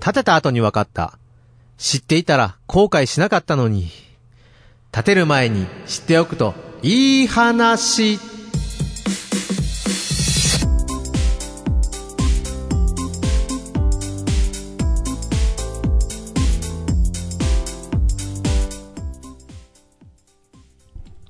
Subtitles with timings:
[0.00, 1.18] 建てた後に分かった。
[1.76, 3.88] 知っていたら後悔しなかったのに。
[4.92, 8.18] 建てる前に知っておくといい話。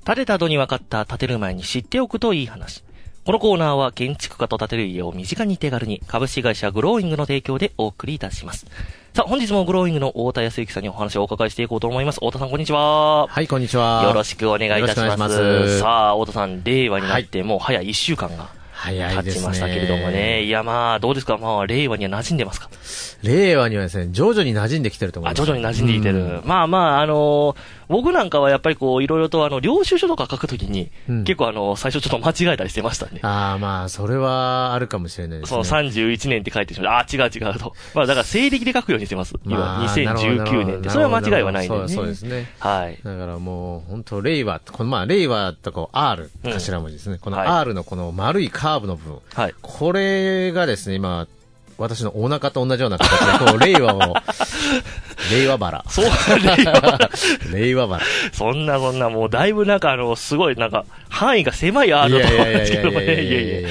[0.04, 2.82] 建てた後に分かった建てる前に知っておくといい話。
[3.28, 8.64] このコーナーは建築家と建てる家を身近に手軽に株式会社グローイングの提供でお送りいたします。
[9.12, 12.20] さあ、本日もグローイングの太田康之さんにお話をお伺いしていこうと思います。
[12.20, 13.26] 太田さん、こんにちは。
[13.26, 14.02] はい、こんにちは。
[14.02, 15.18] よろしくお願いいたします。
[15.18, 18.57] ますさあ、太田さん、令和になってもう早1週間が経
[18.94, 19.42] 早いですね。
[19.42, 20.42] ちましたけれどもね。
[20.44, 21.38] いや、まあ、どうですか？
[21.38, 22.70] まあ、令和には馴染んでますか？
[23.22, 25.46] 令和にはですね、徐々に馴染んできてると思いあ、ます。
[25.46, 26.40] 徐々に馴染んでいてる。
[26.44, 27.56] まあまあ、あのー
[27.88, 33.18] 僕なんかはやっぱりこう、いろいろとあの、領収書とか書くときに、うん結構あの、最初ちょっと間違えたりしてましたね。
[33.22, 35.64] ああ、まあ、それはあるかもしれないですね。
[35.64, 37.00] その31年って書いてしまう。
[37.00, 37.72] あ、違う違うと。
[37.94, 39.36] まあだから西暦で書くようにしてます。
[39.46, 40.90] 今、まあなるほど2019年で。
[40.90, 41.88] それは間違いはないんでね。
[41.88, 42.50] そうですね。
[42.58, 42.98] はい。
[43.02, 47.16] だからもう、本当令和、このまあ、令和とこう R、うん頭文字ですね。
[47.18, 49.18] このはい R のこの丸いカーブの部分。
[49.34, 49.54] はい。
[49.60, 51.26] これがですね、今、
[51.78, 54.14] 私のお腹と同じような形で、こう、 令和を、
[55.30, 55.84] 令和バラ。
[55.88, 57.10] そう、令和。
[57.52, 58.04] 令和バラ。
[58.32, 63.04] そんなそんな、もうだいぶなんかあの、すごいなんか、範囲が狭いアートだと思うんですけどもね。
[63.04, 63.68] いいやいやいやいやいや。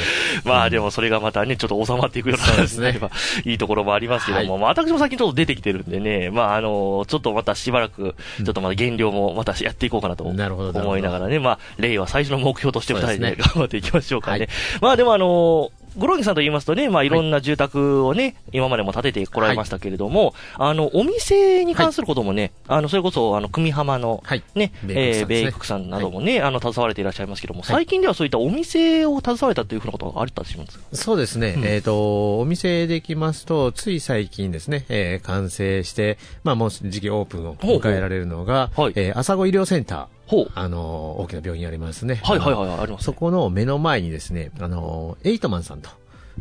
[0.48, 2.78] まあでもそれがまたね、ちょっと収まっていくようなそうですね。
[2.78, 3.12] 形になれば
[3.45, 4.62] いいところもありますけども、はい。
[4.62, 14.39] まあ私も最近ちょっと出てきてるんでね、まああの、ちょっとまたしばらく、ちょっとまた減量もまたやっていこうかなと思いながらね、まあ、令和最初の目標として二人そうで頑張っていきましょうかね。
[14.39, 14.50] はい。
[14.81, 17.09] まあでもあの、グローギンさんと言いますとね、まあい。
[17.09, 24.44] ろんな住宅をね、今までも建ててこられましたけれども、あの、お店に関することもね、あの、それこそ、あの、組浜の、はい。
[24.54, 27.64] ね、ねえー米国さんなどもね、あの、携われていらっしゃいますけども、い。
[27.64, 30.78] 最近ではそういったお店を携われたというふうなことがあったりします？
[30.78, 31.56] かそうですね。
[31.58, 31.66] うん。
[31.66, 38.93] えっ、と、お店できますと、つい最近ですね、えー完成して、まあもう時期オープンを迎えられるのが、ほうほうはい。
[38.98, 40.17] えー朝子医療センター。
[40.55, 42.15] あのー大きな病院ありますね。
[42.23, 45.89] はいはいはい、あります、そこの目の前にですね、あの、エイトマンさんと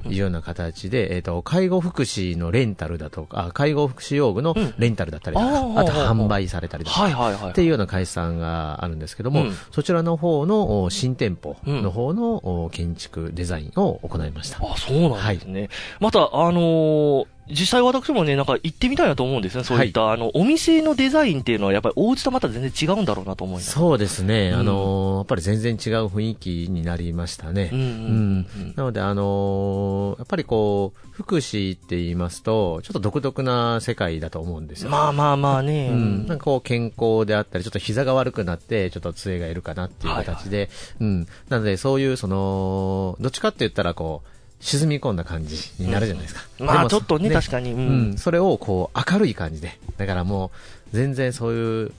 [0.07, 7.51] いうような形で、えっ、と、介護福祉のレンタルだとか、あ介護福祉用具のうんレンタルだったりとか、あーあと販売されたりとか、はいはいはい。
[7.51, 14.59] っていうような会社さんがあるんですけども、うんそちらの方のお新店舗の方のお建築デザインを行いました。
[14.63, 15.69] あ、そうなんですね。
[16.01, 19.65] また、あのー実際私もね、なんか行ってみたいなと思うんですね。
[19.65, 23.71] そういった、あの、お店のデザインっていうのは、やっぱりお家とまた全然違うんだろうなと思います。
[23.71, 27.71] そうですね、うんあのーやっぱり全然違う雰囲気になりましたね。
[27.73, 34.91] うんうんうんなので、あのーやっぱりこう、福祉って言いますと、ちょっと独特な世界だと思うんですよ。
[34.91, 35.89] まあまあまあね。
[35.91, 40.69] うん、なんかこう健康であったり、ちょっと膝が悪くなって、ちょっと杖がいるかなっていう形で、
[41.01, 41.27] うん。
[41.49, 44.29] なので、そういう、その、どっちかって言ったら、こう、
[44.61, 46.43] 沈み込んだ感じになるじゃないですか。
[46.59, 47.73] までもあちょっとね、確かに。
[47.73, 48.19] ううんん。
[48.19, 49.79] それを、こう、明るい感じで。
[49.97, 50.51] だからも
[50.93, 51.93] う、全然そういう、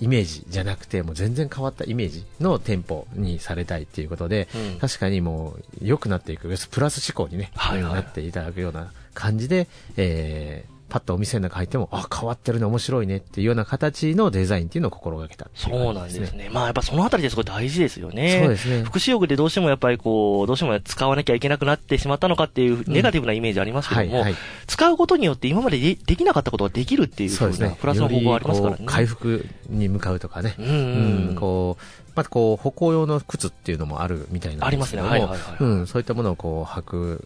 [0.00, 16.50] イメージじゃなくて、もう全然変わったイメージの店舗にされたいっていうことで、うん確かにもう良くなっていく、プラス思考にね、はいはいなっていただくような感じで、えー、パッとお店の中入っても、あ、変わってるね、面白いねっていうような形のデザインっていうのを心がけたっていうそうなんですね。
[16.52, 18.40] まあやっぱそのあたりですごい大事ですよね。
[18.42, 24.34] そうですね福祉用具でどうしてもやっぱりこう、どうしても使わなきゃいけなくなってしまったのかっていうネガティブなイメージありますけども、はいはい
[24.66, 27.76] 使うことによって今まででできなかったことができるっていうふうなそうですね。
[27.80, 28.84] プラスの方法がありますからね。
[28.86, 30.54] 回復に向かうとかね。
[30.58, 37.24] うんうんうんこう、またこう、歩行用の靴っていうのもあるみたいなんですけども、ありますねはいはいはいうん、そういったものをこう、履く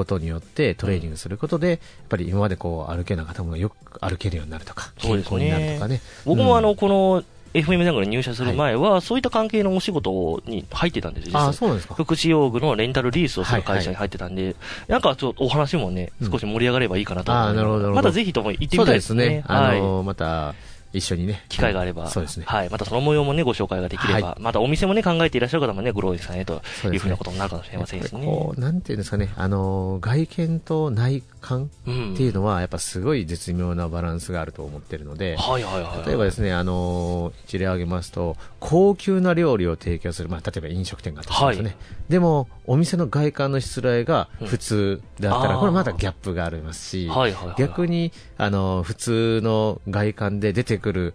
[0.00, 1.78] ことによって、トレーニングすることで、やっ
[2.08, 6.00] ぱり今までこう、歩けなかったものがよく歩けるようになるとか、健康になるとかね。
[6.26, 7.22] うん僕もあの、この
[7.52, 11.94] FM ジャングルに入社する前は、そういった関係のお仕事に入ってたんです、実あはあ、そうなんですか。
[11.94, 14.54] 福祉用具のレンタルリースをする会社に入ってたんで、
[14.86, 19.44] なんかちょっとお話もね、うん少し盛り上がればいいかなと思うあーなるほどなるほどまたぜひとも行ってみたいですすねね。。
[19.48, 19.80] あはい。
[19.80, 20.54] の、また、
[20.92, 21.44] 一緒にね。
[21.48, 22.44] 機会があれば、そうですね。
[22.46, 22.70] はい。
[22.70, 28.24] またその模様もね、ご紹介ができれば、はまたお店もね、考えていらっしゃる方もね、グローイさんへというふうなことになるかもしれませんしね。
[28.24, 36.06] こう、なんていうんですかね、あの、外見と内観うんっていうのは、やっぱすごい絶妙なバランスがあると思ってるので、はいはいはい。
[36.06, 41.76] 例えばですね、あの一例挙げますと、高級な料理を提供する、まあ、例えば飲食店があったとしますね、はい
[42.10, 47.54] でも、お店の外観のしつらいが普通であったら、うんこれまたギャップがありますし、はいはいはい。
[47.56, 51.14] 逆に、あの、普通の外観で出てくる、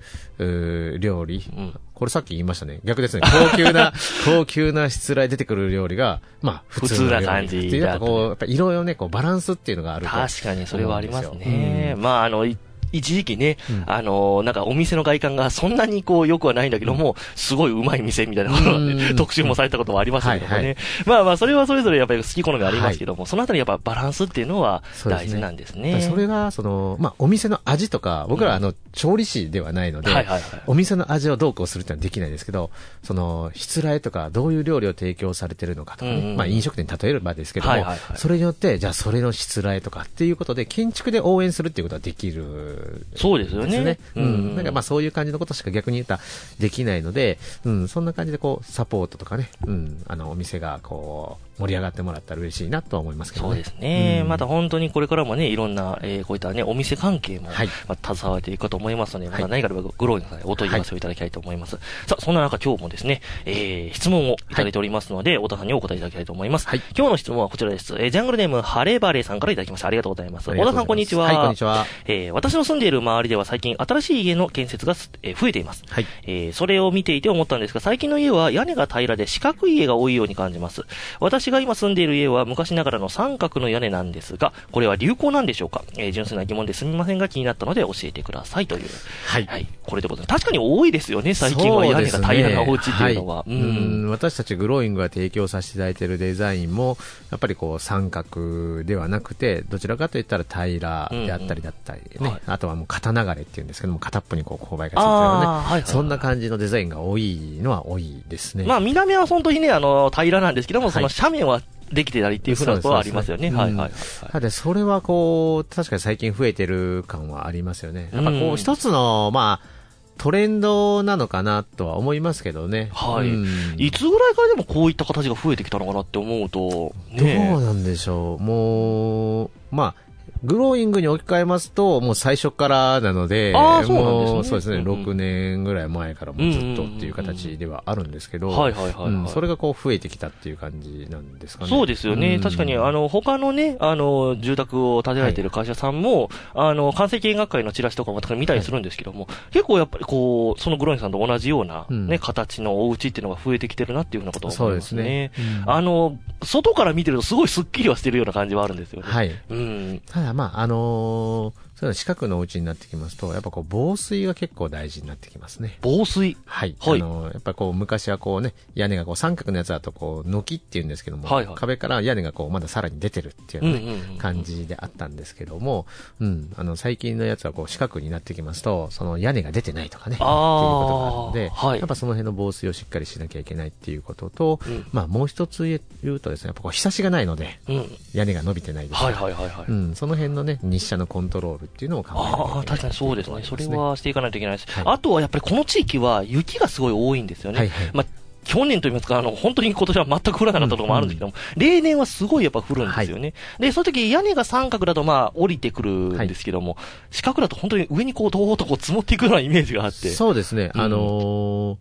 [1.00, 2.81] 料理、うんこれさっき言いましたね。
[2.83, 3.21] 逆ですね。
[3.23, 3.94] 高級な、
[4.25, 10.12] 高級なしつらい出てくる料理が、まあ、普通な感じっていう、やっぱこう、やっぱ色々ね、こう、バランスっていうのがあると。
[10.12, 11.95] 確かにそれはありますね。
[11.97, 12.57] まあ、あの、い
[12.97, 20.56] 一時期ね、うんあのーなんかお店の外観がそんなにこう良くはないんだけども、すごいうまい店みたいなもので、うん特集もされたこともありましたけどもね。
[20.57, 25.94] はいはいまあまあ、それはそれぞれやっぱり好き好みありますけども、そのあたりやっぱバランスっていうのは大事なんですね。
[25.94, 30.62] らそれが、その、まあ、お店の味とか、僕らはあの、調理師ではないので、はいはいはい。
[30.68, 32.71] お店の味をどうこうするってのはできないですけど、
[33.03, 42.85] その、失礼とか、どういう料理を提供されてるのかとかね、うんうんまあ飲食店に例えればですけども、はいはいはいそれによって、じゃあそれの失礼とかっていうことで、建築で応援するっていうことはできる。
[43.16, 43.84] そうですよね。
[43.84, 44.00] ね。
[44.16, 44.56] ううんん。
[44.56, 46.22] なんかまあそういう感じのことしか逆に言ったら
[46.60, 53.56] できないので、うん、そんな感じでこう、サポートとかね、うん、あの、お店がこう、盛り上がってもらったら嬉しいなとは思いますけどね。
[53.56, 54.19] そうですね。
[54.24, 61.78] うんまた本当にこれからもね、いろんな、えーこういったね、お店関係も、はいまあ、携わっていくかと思いますので、まはいた何かあればグローインさんにお問い合わせをいただきたいと思います。
[62.07, 66.68] さあ、そんな中今日もですね、えー質問をいただいておりますので、太田さんにお答えいただきたいと思います。
[66.68, 67.96] はい今日の質問はこちらです。
[67.98, 69.88] えージャングルネーム、ハレバレさんからいただきました。
[69.88, 70.51] ありがとうございます。
[70.51, 71.25] 太田さん、こんにちは。
[71.25, 71.86] はい、こんにちは。
[72.06, 75.84] えー私の住んでいる周りでは最近新しい家の建設がす、えー増えています。
[75.90, 76.06] はい。
[76.24, 80.84] えーそれを見ていて思ったんですが、最近の家は屋根が平らで四角い家が多いように感じます。
[81.19, 88.88] 私が今住んでいる家は昔ながらの三角の屋根なんですが、これは流行なんでしょうか、えー純粋な疑問ですみませんが気になったので教えてくださいという。
[89.27, 89.45] はい。
[89.45, 89.68] はい。
[89.83, 90.39] これでございます。
[90.39, 93.44] 確かに多いですよね、最近は屋根が平らなお家っていうのは。
[93.47, 96.97] うん私たちグローイングが提供させていただいているデザインも、
[97.31, 108.63] やっぱりこう三角ではなくて、どちらかといったら平らであったりだったりね、うんうんはいあとはもう肩流れっていうんですけども、片っぽにこう勾配がついてるようなね、はいそんな感じのデザインが多いのは多いですね。
[108.65, 111.62] まあ、見た目は本当にね、あの、平らなんですけども、そのはい斜面は
[111.92, 113.50] できてたりっていうふうなところはありますよね。
[113.50, 113.92] はいはいはいはい。
[114.32, 118.10] ただそれはこう、確かに最近増えてる感はありますよね。
[118.14, 119.76] やっぱこうんう、一つの、まあ、
[120.18, 122.90] トレンドなのかなとは思いますけどね。
[122.94, 123.46] はいうん
[123.78, 128.44] いつぐらいからでもこういった形が増えてきたのかなって思うと、ねどうなんでしょう。
[128.44, 130.05] もう、まあ、
[130.45, 141.69] グローイングに置き換えますと、もう最初からなので、あーそうなんですねもうそうですね、うんうん6年ぐらい前からもうずっとっていう形ではあるんですけど、はいはいはいはいうんそれがこう増えてきたっていう感じなんですかね。
[141.69, 142.36] そうですよね。
[142.36, 155.03] うん確かに、あの、他のね、あの、住宅を建てられている会社さんも、あの、完成見学会のチラシとかも見たりするんですけども、結構やっぱりこう、そのグローインさんと同じような、うんね、形のお家っていうのが増えてきてるなっていうふうなことをそうで思いますすね。
[155.03, 155.31] ね。
[155.63, 159.07] うんあの、外から見てるとすごいスッキリはしてるような感じはあるんですよね。
[159.07, 159.31] はい。
[159.50, 160.01] うん。
[160.06, 165.78] ただまあ、あのーそういうのお家になってきますと、やっぱこう防水が結構大事になってきますね。
[165.82, 166.38] 防水？
[166.46, 166.76] はい。
[166.80, 175.86] はいあのーやっぱこう昔はこうね、屋根がこう三角のやつだとこう、軒って言うんですけども、はいはい壁から屋根がこうまださらに出てるっていうようなね、うんうんうん感じであったんですけども、
[176.20, 185.64] うん、あの最近のやつはこう四角になってきますと、その屋根が出てないとかね、っていうことがあるので、はいやっぱその辺の防水をしっかりしなきゃいけないっていうことと、うんまあもう一つ
[186.04, 187.86] 言うとですね、やっぱこう日差しがないので、うん。
[188.14, 189.66] 屋根が伸びてないですかはいらはいはいはい。
[189.68, 193.44] うん、その辺のね、日射のコントロールっていうのを考えなきゃいけないああ、確かにそうですね。
[193.44, 194.72] それはしていかないといけないです。
[194.72, 194.83] はい。
[194.88, 197.60] あとはやっぱりこの地域は雪がすごい多いんですよね。
[197.60, 197.89] はいはい。
[197.94, 198.06] まあ
[198.45, 203.33] 去年と言いますか、あの、本当に今年は全く降らなかったところもあるんですけども、例年はすごいやっぱ降るんですよね。
[203.60, 206.77] で、その時屋根が三角だとまあ降りてくるんですけども、
[207.10, 210.10] 四角だと本当に上にこう、どーっとこう積もっていくようなイメージがあって。
[210.10, 210.81] そうですね、うん。
[210.81, 211.77] あのー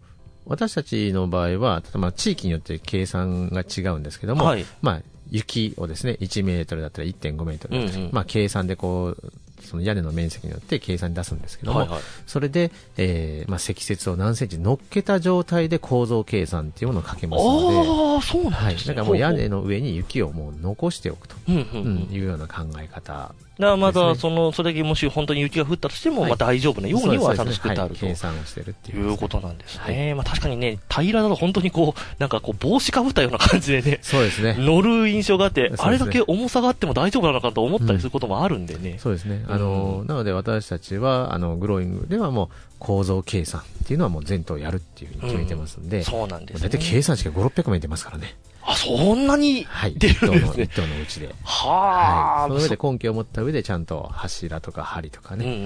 [0.47, 4.67] 私たちの場合は、まあ地域によって計算が違うんですけども、はい。
[4.83, 8.11] まあ、雪をですね、1メートルだったら1.5メートルだったり、うんうん。
[8.13, 9.33] まあ、計算でこう、
[9.65, 12.01] その屋根の面積によって計算に出すんですけども、はいはい。
[12.27, 18.75] それで、えーまあ、積雪を何センチ乗っけた状態で構造計算っていうものをかけますので、ああ、そうなんはい。
[18.75, 18.95] ですね。
[18.95, 21.35] だからもう屋ほ根の上に雪をもう残しておくと。
[21.51, 28.07] いうような考え方だからまだ、ですねその、それだけもし本当に雪が降ったとしても、はいまあ大丈夫なようにはちゃんとそうです作ってあると。
[28.07, 29.11] はい計算をしてるっていう。
[29.11, 30.15] いうことなんですね。
[30.15, 34.57] まあ確かにね、平らだと本当にこう、なんかこう帽子かぶったような感じでね、そうですね。
[34.61, 38.99] 乗る印象があって、あれだけ重さがあっても大丈夫なのかと思ったりすることもあるんでね。
[38.99, 39.45] そうですね。
[39.55, 46.69] あの、なので私たちは、あの、グローイングではもう構造計算っていうのはもう全頭やるっていうふうに決めてますんで、そうなんですね。
[46.69, 48.37] 大体計算式が5、600名出ますからね。
[48.67, 49.95] あ、そんなにはい。
[49.95, 50.75] 出るんですね一。
[50.75, 51.35] 頭のうちで。
[51.45, 52.41] はあ。
[52.43, 52.49] はい。
[52.49, 55.61] その上で根拠を持った上でちゃんと柱とか針とかね、うんうんう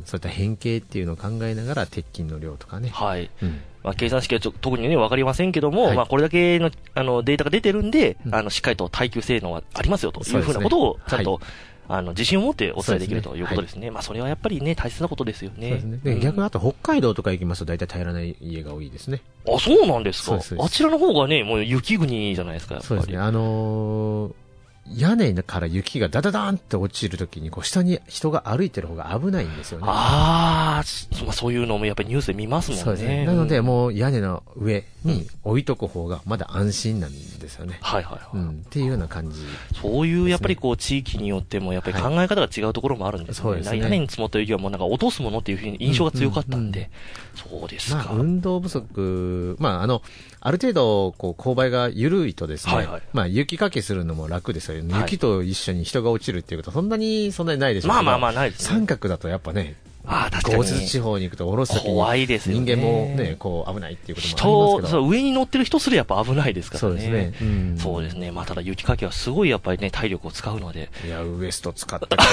[0.00, 3.30] ん、そういった変形っていうのを考えながら鉄筋の量とかね、はい。
[3.42, 11.40] うん、まあ、計算式はちょ特にね、わかりませんけども、はいまあ、これだけの、あの、データが出てるんで、うんあの、しっかりと耐久性能はありますよというふうなことを、ちゃんと、は
[11.88, 13.90] あの、自信を持ってお伝えできるということですね。
[13.90, 15.70] まあ、それはやっぱりね、大切なことですよね。
[15.70, 16.00] ね。
[16.04, 19.22] で、うん逆にあと北海道とか行きますと大体平らない家が多いですね。
[19.48, 22.88] あ、そうなんですかあちらの方がね、もう雪国じゃないですか、やっぱり。
[22.88, 23.18] そうですね。
[23.18, 24.47] あのー
[24.96, 29.84] 屋根から雪がダダダーンって落ちるときに、こう、下に人が歩いてる方が危ないんですよね。
[29.88, 32.84] ああ、そういうのもやっぱりニュースで見ますもんね。
[32.84, 33.24] そうですね。
[33.26, 37.78] なので、もう屋根の上に置いとく方がまだ安心なんですよね。
[37.80, 38.36] はいはいはい。
[38.36, 38.50] うん。
[38.50, 39.40] っていうような感じ。
[39.80, 43.42] そういうやっぱりこう地域によってもやっぱり考え方が違うところもあるんですね。
[43.42, 46.90] そうですね屋根に積もった雪はもうなんか落とすものっていうふうに印象が強かったんで。
[47.34, 47.96] そうですか。
[47.96, 50.02] まあ、運動不足、まあ、あの、
[50.40, 54.77] ある程度、こう、勾配が緩いとですね、はいはいまあ、雪かきするのも楽ですよね。
[54.77, 58.68] はい雪と一緒に人が落ちるっていうことは、そんなに、そんなにないでしょうまあまあまあないですね。
[58.68, 59.76] 三角だとやっぱね、
[60.08, 60.56] ああ、確かに。
[60.56, 64.88] 豪雪地方に行くと、下ろすときに、怖いですよね人間もね、こう、危ないっていうこともあ人、りますけど。
[65.02, 66.88] そう、上に乗ってる人すらやっぱ危ないですからね。
[66.88, 67.32] そうですね。
[67.40, 68.30] うんそうですね。
[68.32, 70.88] まあ、ただ雪かきはすごいやっぱりね、体力を使うので。
[71.06, 72.24] いや、ウエスト使ったか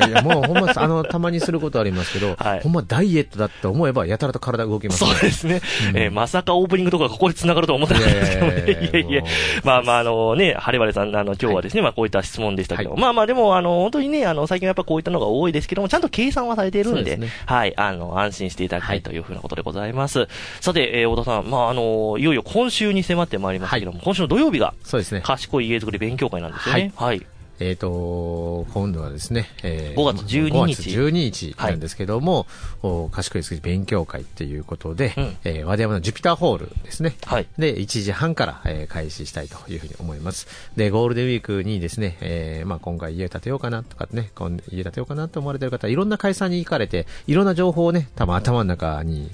[0.00, 5.60] らいや、もうほんま、あの、たまにすることありますけど、はいほんまダイエットだって思えば、やたらと体動きますそうですね。
[5.94, 8.52] えーまさかオープニングとかがここで繋がるとは思ってなかったですけどね。
[8.52, 9.30] いやいやいやいやいやもう
[9.66, 20.28] まあまあ、あのね、ハレバレさん、あの、今日はですね、まあこういった質問でしたけど、はいまあまあでも、あの、本当にね、あの、最近はやっぱこういったのが多いですけども、ちゃんと計算はされているんで、ですねはい、あの、安心していただきたいというふうなことでございます。
[20.60, 25.20] さて、えー、小田さん、まああの、いよいよ今週に迫ってまいりましたけども、今週の土曜日が、そうですね。
[25.20, 26.92] 賢い家づくり勉強会なんですよね。
[26.96, 27.26] はい。
[27.60, 32.46] えっ、と、今度はですね、え5月12日5月12日なんですけども、
[32.82, 37.14] お賢い作り勉強会っていうことで、うんえー和田山のジュピターホールですね。
[37.26, 37.46] はい。
[37.58, 40.48] で、1時半から、えー開始したいというふうに思います。
[40.74, 49.30] で、ゴールデンウィークにですね、えーまあ今回家建てようかなとかね、今家建てようかなと思われてる方、いろんな会社に行かれて、いろんな情報をね、多分頭の中に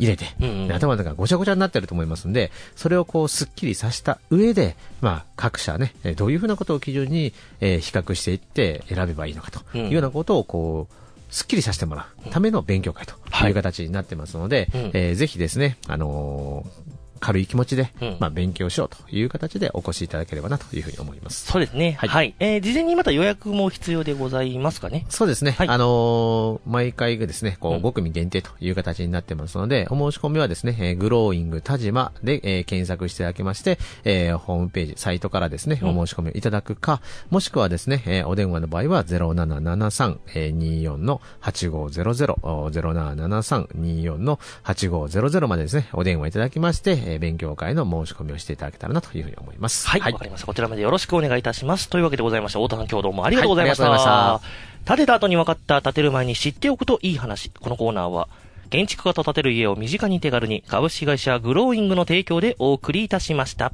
[0.00, 0.68] 入れて、うんうん。
[0.68, 9.80] で頭の中がごちゃごちゃになってると思いますんで、それをこう、すっきりさせた上で、まあ、各社ね、えーどういうふうなことを基準に、えー比較していって選べばいいのかとうん。
[9.86, 10.94] いうようなことを、こう、
[11.34, 16.89] すっきりさせてもらうための勉強会とはいいう形になってますので、うんえーぜひですね、あのー
[17.20, 21.46] 軽い気持ちで、うんまあ、勉強しようという形でお越しいただければなというふうに思います。
[21.52, 21.92] そうですね。
[22.00, 22.08] は。
[22.08, 25.06] はいいえー事前にまた予約も必要でございますかね？
[25.08, 25.52] そうですね。
[25.52, 37.00] はいあのー毎回がですね、こう、うん5組限定という形になってますので、お申し込みはですね、えーグローイング田島で、えー検索していただきまして、えーホームページ、サイトからですね、うんお申し込みをいただくか、
[37.30, 49.86] もしくはですね、えーお電話の場合は0773-24の8500、お0773-24の8500までですね、お電話いただきまして、えー勉強会の申し込みをしていただけたらなというふうに思います。
[49.88, 50.00] はい。
[50.00, 50.46] わ、かりました。
[50.46, 51.88] こちらまでよろしくお願いいたします。
[51.88, 52.58] というわけでございました。
[52.58, 53.84] 太田さん今日どうもありがとうございました。
[53.84, 57.50] はいありがとうございま建てた後に分かった建てる前に知っておくといい話。
[57.50, 58.28] このコーナーは、
[58.70, 63.72] 建築家と建てる家を身近に手軽に株式会社グローイングの提供でお送りいたしました。